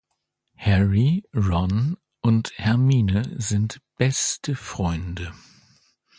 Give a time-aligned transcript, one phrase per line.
[0.55, 5.31] Harry, Ron und Hermine sind beste Freunde.